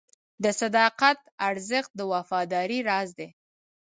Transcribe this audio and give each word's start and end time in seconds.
د 0.43 0.45
صداقت 0.61 1.19
ارزښت 1.47 1.91
د 1.95 2.01
وفادارۍ 2.11 2.79
راز 2.89 3.09
دی. 3.19 3.29